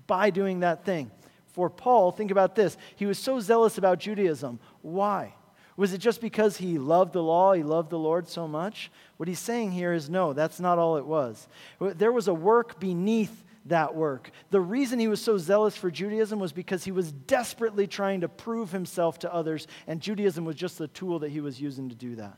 [0.07, 1.11] by doing that thing.
[1.53, 2.75] For Paul, think about this.
[2.95, 4.59] He was so zealous about Judaism.
[4.81, 5.33] Why?
[5.77, 8.91] Was it just because he loved the law, he loved the Lord so much?
[9.17, 11.47] What he's saying here is no, that's not all it was.
[11.79, 14.31] There was a work beneath that work.
[14.51, 18.29] The reason he was so zealous for Judaism was because he was desperately trying to
[18.29, 21.95] prove himself to others, and Judaism was just the tool that he was using to
[21.95, 22.37] do that.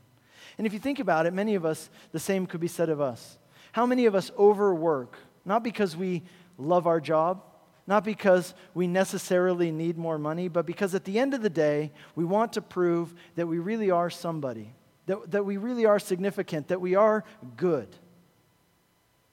[0.57, 3.01] And if you think about it, many of us, the same could be said of
[3.01, 3.37] us.
[3.73, 6.23] How many of us overwork, not because we
[6.57, 7.43] love our job,
[7.87, 11.91] not because we necessarily need more money, but because at the end of the day,
[12.15, 14.73] we want to prove that we really are somebody,
[15.05, 17.23] that, that we really are significant, that we are
[17.55, 17.87] good.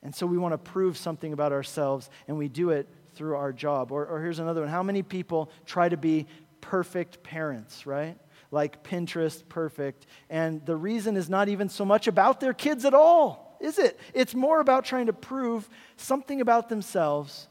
[0.03, 3.53] And so we want to prove something about ourselves, and we do it through our
[3.53, 3.91] job.
[3.91, 6.27] Or, or here's another one How many people try to be
[6.61, 8.17] perfect parents, right?
[8.51, 10.07] like Pinterest perfect.
[10.31, 13.99] And the reason is not even so much about their kids at all, is it?
[14.15, 17.49] It's more about trying to prove something about themselves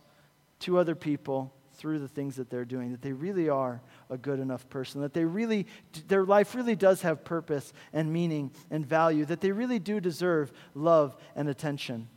[0.63, 4.39] to other people through the things that they're doing, that they really are a good
[4.39, 5.65] enough person, that they really,
[6.07, 10.51] their life really does have purpose and meaning and value, that they really do deserve
[10.75, 12.07] love and attention.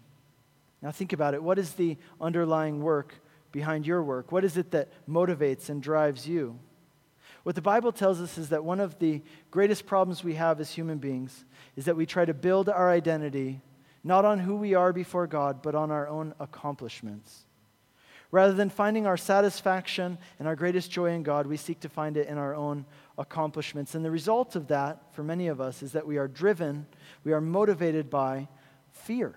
[0.82, 1.42] Now, think about it.
[1.42, 3.14] What is the underlying work
[3.50, 4.30] behind your work?
[4.30, 6.58] What is it that motivates and drives you?
[7.42, 10.70] What the Bible tells us is that one of the greatest problems we have as
[10.70, 11.44] human beings
[11.76, 13.62] is that we try to build our identity
[14.04, 17.45] not on who we are before God, but on our own accomplishments.
[18.30, 22.16] Rather than finding our satisfaction and our greatest joy in God, we seek to find
[22.16, 22.84] it in our own
[23.18, 23.94] accomplishments.
[23.94, 26.86] And the result of that, for many of us, is that we are driven,
[27.24, 28.48] we are motivated by
[28.90, 29.36] fear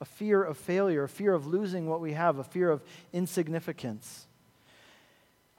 [0.00, 4.26] a fear of failure, a fear of losing what we have, a fear of insignificance.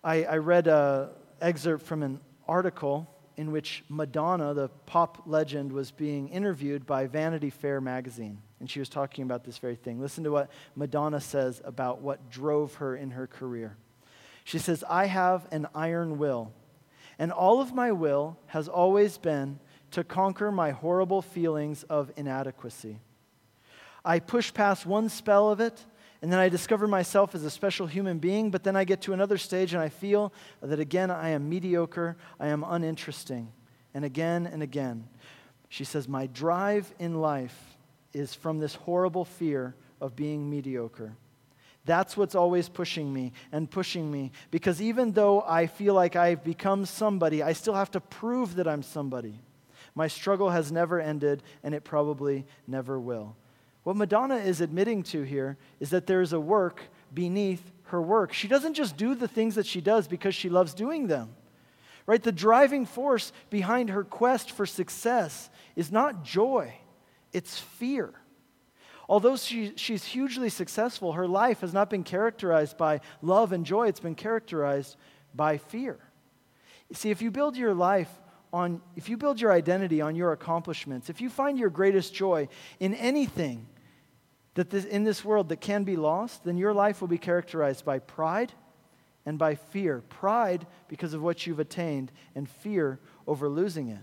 [0.03, 3.07] I, I read an excerpt from an article
[3.37, 8.79] in which Madonna, the pop legend, was being interviewed by Vanity Fair magazine and she
[8.79, 9.99] was talking about this very thing.
[9.99, 13.75] Listen to what Madonna says about what drove her in her career.
[14.43, 16.53] She says, I have an iron will,
[17.17, 19.59] and all of my will has always been
[19.91, 22.99] to conquer my horrible feelings of inadequacy.
[24.05, 25.83] I push past one spell of it,
[26.21, 29.13] and then I discover myself as a special human being, but then I get to
[29.13, 33.51] another stage and I feel that again I am mediocre, I am uninteresting,
[33.95, 35.07] and again and again.
[35.67, 37.57] She says, My drive in life
[38.13, 41.13] is from this horrible fear of being mediocre.
[41.85, 44.31] That's what's always pushing me and pushing me.
[44.51, 48.67] Because even though I feel like I've become somebody, I still have to prove that
[48.67, 49.39] I'm somebody.
[49.95, 53.35] My struggle has never ended, and it probably never will.
[53.83, 56.81] What Madonna is admitting to here is that there is a work
[57.13, 58.31] beneath her work.
[58.31, 61.29] She doesn't just do the things that she does because she loves doing them.
[62.05, 62.21] Right?
[62.21, 66.75] The driving force behind her quest for success is not joy
[67.33, 68.13] it's fear.
[69.09, 73.87] Although she, she's hugely successful, her life has not been characterized by love and joy,
[73.87, 74.95] it's been characterized
[75.35, 75.99] by fear.
[76.93, 78.09] See, if you build your life
[78.53, 82.47] on, if you build your identity on your accomplishments, if you find your greatest joy
[82.79, 83.67] in anything
[84.55, 87.85] that this, in this world that can be lost, then your life will be characterized
[87.85, 88.51] by pride
[89.25, 90.01] and by fear.
[90.09, 93.99] Pride because of what you've attained, and fear over losing it.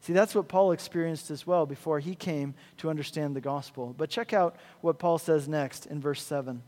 [0.00, 3.94] See, that's what Paul experienced as well before he came to understand the gospel.
[3.96, 6.62] But check out what Paul says next in verse 7.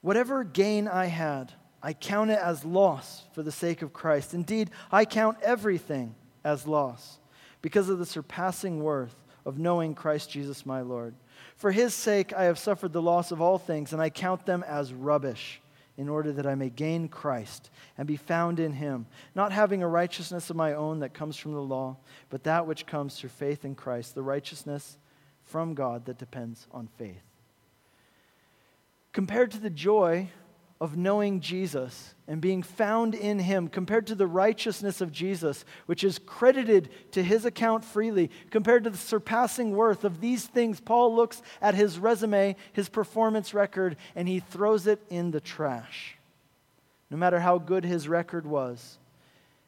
[0.00, 4.32] Whatever gain I had, I count it as loss for the sake of Christ.
[4.32, 6.14] Indeed, I count everything
[6.44, 7.18] as loss
[7.62, 9.14] because of the surpassing worth
[9.44, 11.14] of knowing Christ Jesus my Lord.
[11.56, 14.64] For his sake, I have suffered the loss of all things, and I count them
[14.66, 15.60] as rubbish
[15.96, 19.88] in order that I may gain Christ and be found in him, not having a
[19.88, 21.96] righteousness of my own that comes from the law,
[22.30, 24.96] but that which comes through faith in Christ, the righteousness
[25.44, 27.22] from God that depends on faith.
[29.12, 30.28] Compared to the joy
[30.82, 36.02] of knowing Jesus and being found in him compared to the righteousness of Jesus, which
[36.02, 41.14] is credited to his account freely, compared to the surpassing worth of these things, Paul
[41.14, 46.16] looks at his resume, his performance record, and he throws it in the trash.
[47.10, 48.98] No matter how good his record was.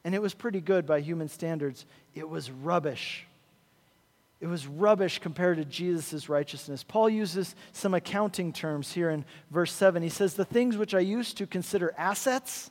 [0.03, 3.25] And it was pretty good by human standards, it was rubbish
[4.45, 6.85] it was rubbish compared to Jesus' righteousness.
[6.85, 10.03] Paul uses some accounting terms here in verse 7.
[10.03, 12.71] He says, The things which I used to consider assets,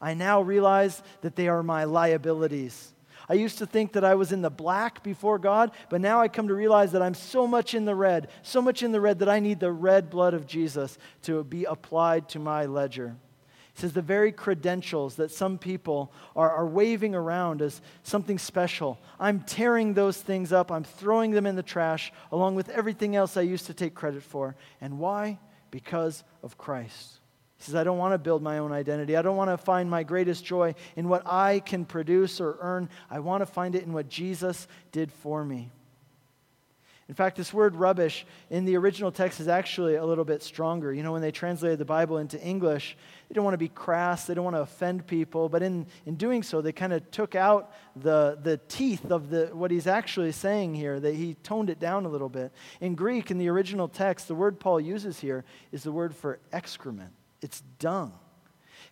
[0.00, 2.94] I now realize that they are my liabilities.
[3.28, 6.28] I used to think that I was in the black before God, but now I
[6.28, 9.18] come to realize that I'm so much in the red, so much in the red
[9.18, 13.14] that I need the red blood of Jesus to be applied to my ledger.
[13.80, 19.40] Says the very credentials that some people are, are waving around as something special, I'm
[19.40, 20.70] tearing those things up.
[20.70, 24.22] I'm throwing them in the trash along with everything else I used to take credit
[24.22, 24.54] for.
[24.82, 25.38] And why?
[25.70, 27.20] Because of Christ.
[27.56, 29.16] He says, I don't want to build my own identity.
[29.16, 32.90] I don't want to find my greatest joy in what I can produce or earn.
[33.08, 35.70] I want to find it in what Jesus did for me.
[37.10, 40.94] In fact, this word rubbish in the original text is actually a little bit stronger.
[40.94, 42.96] You know, when they translated the Bible into English,
[43.28, 46.14] they didn't want to be crass, they didn't want to offend people, but in, in
[46.14, 50.30] doing so, they kind of took out the, the teeth of the, what he's actually
[50.30, 51.00] saying here.
[51.00, 52.52] That he toned it down a little bit.
[52.80, 56.38] In Greek, in the original text, the word Paul uses here is the word for
[56.52, 57.10] excrement,
[57.42, 58.12] it's dung.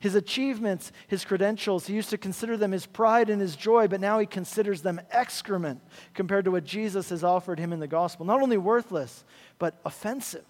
[0.00, 4.00] His achievements, his credentials, he used to consider them his pride and his joy, but
[4.00, 5.80] now he considers them excrement
[6.14, 8.24] compared to what Jesus has offered him in the gospel.
[8.24, 9.24] Not only worthless,
[9.58, 10.44] but offensive.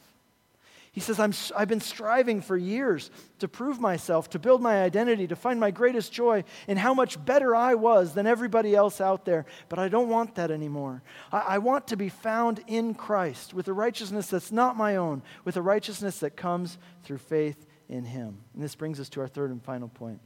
[0.92, 5.26] He says, I'm, I've been striving for years to prove myself, to build my identity,
[5.28, 9.24] to find my greatest joy in how much better I was than everybody else out
[9.24, 9.46] there.
[9.68, 11.02] But I don't want that anymore.
[11.32, 15.22] I, I want to be found in Christ with a righteousness that's not my own,
[15.44, 18.38] with a righteousness that comes through faith in Him.
[18.54, 20.20] And this brings us to our third and final point,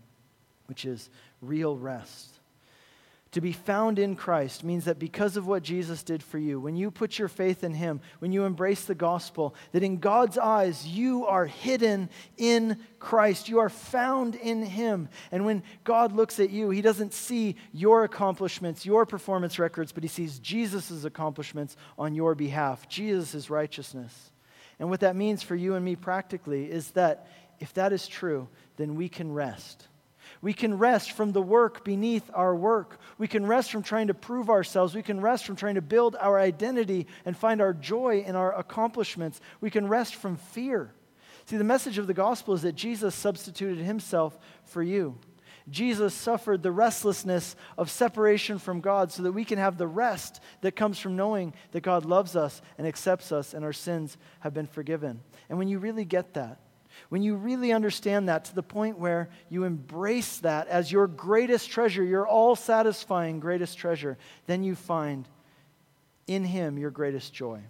[0.66, 1.10] which is
[1.40, 2.38] real rest.
[3.32, 6.76] To be found in Christ means that because of what Jesus did for you, when
[6.76, 10.86] you put your faith in Him, when you embrace the gospel, that in God's eyes
[10.86, 13.48] you are hidden in Christ.
[13.48, 15.08] You are found in Him.
[15.30, 20.04] And when God looks at you, He doesn't see your accomplishments, your performance records, but
[20.04, 24.30] He sees Jesus' accomplishments on your behalf, Jesus' righteousness.
[24.78, 27.28] And what that means for you and me practically is that
[27.62, 29.88] if that is true, then we can rest
[30.42, 32.98] we can rest from the work beneath our work.
[33.16, 34.94] We can rest from trying to prove ourselves.
[34.94, 38.52] We can rest from trying to build our identity and find our joy in our
[38.58, 39.40] accomplishments.
[39.60, 40.92] We can rest from fear.
[41.46, 45.18] See, the message of the gospel is that Jesus substituted himself for you.
[45.70, 50.40] Jesus suffered the restlessness of separation from God so that we can have the rest
[50.62, 54.52] that comes from knowing that God loves us and accepts us and our sins have
[54.52, 55.20] been forgiven.
[55.48, 56.58] And when you really get that,
[57.09, 61.70] when you really understand that to the point where you embrace that as your greatest
[61.70, 64.16] treasure, your all satisfying greatest treasure,
[64.47, 65.28] then you find
[66.26, 67.61] in Him your greatest joy.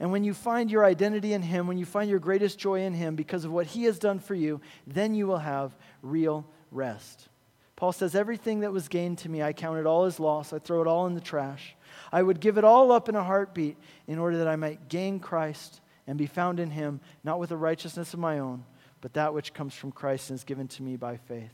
[0.00, 2.94] And when you find your identity in Him, when you find your greatest joy in
[2.94, 7.28] Him because of what He has done for you, then you will have real rest.
[7.76, 10.52] Paul says, Everything that was gained to me, I count it all as loss.
[10.52, 11.76] I throw it all in the trash.
[12.10, 13.76] I would give it all up in a heartbeat
[14.06, 17.56] in order that I might gain Christ and be found in him, not with a
[17.56, 18.64] righteousness of my own,
[19.00, 21.52] but that which comes from Christ and is given to me by faith.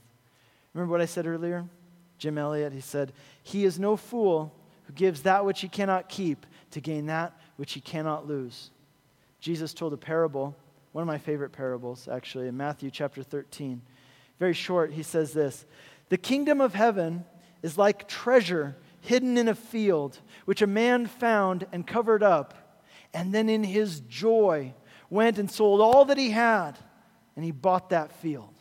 [0.75, 1.67] Remember what I said earlier?
[2.19, 4.53] Jim Elliot, he said, He is no fool
[4.85, 8.71] who gives that which he cannot keep to gain that which he cannot lose.
[9.41, 10.57] Jesus told a parable,
[10.93, 13.81] one of my favorite parables, actually, in Matthew chapter 13.
[14.39, 15.65] Very short, he says this
[16.09, 17.25] The kingdom of heaven
[17.63, 22.68] is like treasure hidden in a field, which a man found and covered up
[23.13, 24.75] and then in his joy
[25.11, 26.79] went and sold all that he had
[27.37, 28.55] and he bought that field.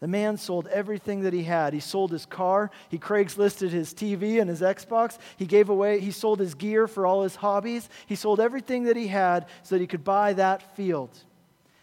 [0.00, 1.72] The man sold everything that he had.
[1.72, 2.72] He sold his car.
[2.88, 5.16] He Craigslisted his TV and his Xbox.
[5.36, 7.88] He gave away, he sold his gear for all his hobbies.
[8.06, 11.16] He sold everything that he had so that he could buy that field.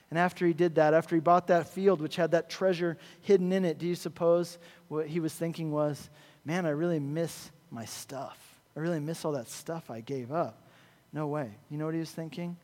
[0.09, 3.53] And after he did that, after he bought that field, which had that treasure hidden
[3.53, 4.57] in it, do you suppose
[4.89, 6.09] what he was thinking was,
[6.43, 8.59] man, I really miss my stuff.
[8.75, 10.68] I really miss all that stuff I gave up.
[11.11, 11.51] No way.
[11.69, 12.57] You know what he was thinking?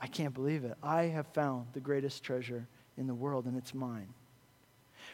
[0.00, 0.76] I can't believe it.
[0.82, 2.66] I have found the greatest treasure
[2.96, 4.08] in the world, and it's mine.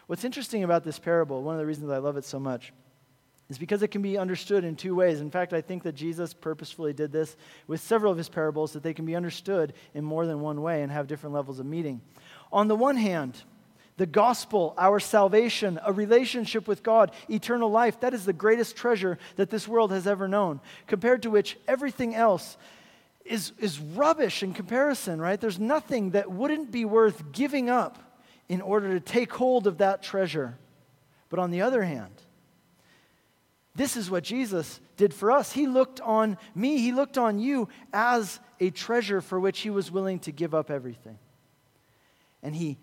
[0.06, 2.72] What's interesting about this parable, one of the reasons I love it so much,
[3.48, 5.20] is because it can be understood in two ways.
[5.20, 7.36] In fact, I think that Jesus purposefully did this
[7.66, 10.82] with several of his parables, that they can be understood in more than one way
[10.82, 12.00] and have different levels of meaning.
[12.52, 13.42] On the one hand,
[13.96, 19.18] the gospel, our salvation, a relationship with God, eternal life, that is the greatest treasure
[19.36, 22.56] that this world has ever known, compared to which everything else
[23.24, 25.40] is, is rubbish in comparison, right?
[25.40, 27.98] There's nothing that wouldn't be worth giving up
[28.48, 30.58] in order to take hold of that treasure.
[31.30, 32.12] But on the other hand,
[33.76, 35.52] this is what Jesus did for us.
[35.52, 39.90] He looked on me, He looked on you as a treasure for which He was
[39.90, 41.18] willing to give up everything.
[42.42, 42.78] And He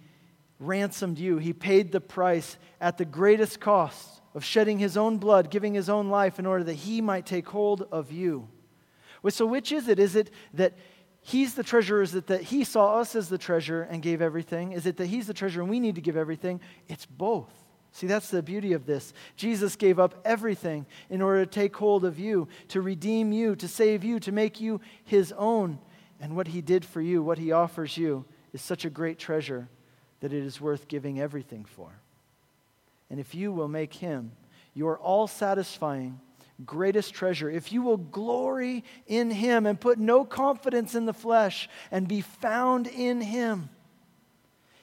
[0.62, 1.38] ransomed you.
[1.38, 5.90] He paid the price at the greatest cost of shedding his own blood, giving his
[5.90, 8.48] own life in order that he might take hold of you.
[9.30, 10.00] So, which is it?
[10.00, 10.74] Is it that
[11.22, 12.02] he's the treasure?
[12.02, 14.72] Is it that he saw us as the treasure and gave everything?
[14.72, 16.62] Is it that he's the treasure and we need to give everything?
[16.88, 17.52] It's both.
[17.92, 19.14] See, that's the beauty of this.
[19.36, 23.68] Jesus gave up everything in order to take hold of you, to redeem you, to
[23.68, 25.78] save you, to make you his own.
[26.20, 29.68] And what he did for you, what he offers you, is such a great treasure
[30.22, 31.90] that it is worth giving everything for.
[33.10, 34.32] And if you will make him
[34.74, 36.20] your all satisfying,
[36.66, 41.70] greatest treasure, if you will glory in him and put no confidence in the flesh
[41.92, 43.70] and be found in him,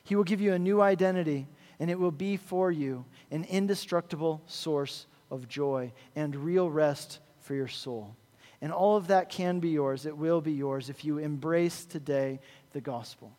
[0.05, 1.47] he will give you a new identity
[1.81, 7.55] and it will be for you an indestructible source of joy and real rest for
[7.55, 8.15] your soul.
[8.61, 10.05] And all of that can be yours.
[10.05, 12.41] It will be yours if you embrace today
[12.73, 13.33] the gospel.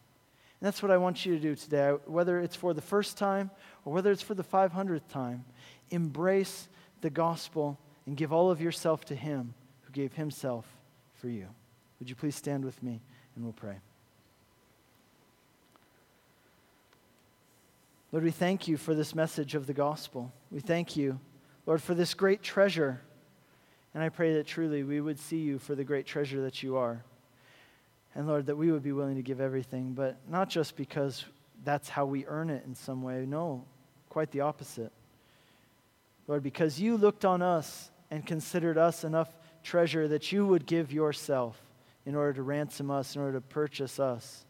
[0.59, 3.49] And that's what I want you to do today, whether it's for the first time
[3.85, 5.45] or whether it's for the 500th time.
[5.89, 6.67] Embrace
[7.01, 9.53] the gospel and give all of yourself to Him
[9.83, 10.65] who gave Himself
[11.13, 11.47] for you.
[11.99, 13.01] Would you please stand with me
[13.35, 13.77] and we'll pray?
[18.11, 20.33] Lord, we thank you for this message of the gospel.
[20.51, 21.19] We thank you,
[21.65, 23.01] Lord, for this great treasure.
[23.93, 26.75] And I pray that truly we would see you for the great treasure that you
[26.75, 27.03] are.
[28.15, 31.25] And Lord, that we would be willing to give everything, but not just because
[31.63, 33.25] that's how we earn it in some way.
[33.27, 33.65] No,
[34.09, 34.91] quite the opposite.
[36.27, 39.29] Lord, because you looked on us and considered us enough
[39.63, 41.59] treasure that you would give yourself
[42.05, 44.45] in order to ransom us, in order to purchase us.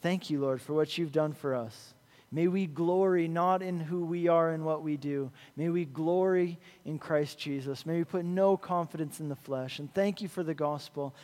[0.00, 1.94] Thank you, Lord, for what you've done for us.
[2.32, 5.30] May we glory not in who we are and what we do.
[5.56, 7.86] May we glory in Christ Jesus.
[7.86, 9.78] May we put no confidence in the flesh.
[9.78, 11.14] And thank you for the gospel.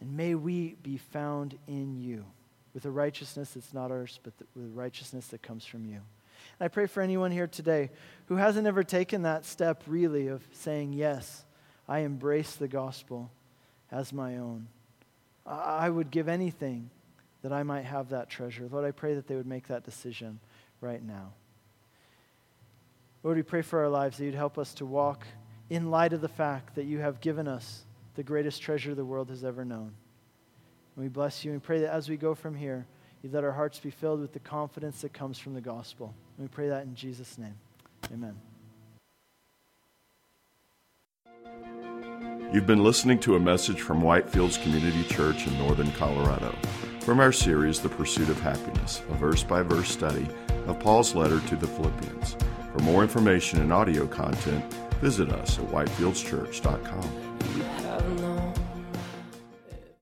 [0.00, 2.24] And may we be found in you
[2.74, 6.00] with a righteousness that's not ours, but with a righteousness that comes from you.
[6.58, 7.90] And I pray for anyone here today
[8.26, 11.44] who hasn't ever taken that step really of saying, Yes,
[11.88, 13.30] I embrace the gospel
[13.90, 14.68] as my own.
[15.46, 16.90] I would give anything
[17.42, 18.66] that I might have that treasure.
[18.70, 20.40] Lord, I pray that they would make that decision
[20.80, 21.32] right now.
[23.22, 25.26] Lord, we pray for our lives that you'd help us to walk
[25.70, 27.84] in light of the fact that you have given us
[28.14, 29.92] the greatest treasure the world has ever known.
[30.96, 32.86] And we bless you and pray that as we go from here,
[33.22, 36.14] you let our hearts be filled with the confidence that comes from the gospel.
[36.36, 37.54] And we pray that in Jesus' name.
[38.12, 38.34] Amen.
[42.52, 46.54] You've been listening to a message from Whitefields Community Church in Northern Colorado
[47.00, 50.26] from our series, The Pursuit of Happiness, a verse by verse study
[50.66, 52.36] of Paul's letter to the Philippians.
[52.72, 57.33] For more information and audio content, visit us at whitefieldschurch.com.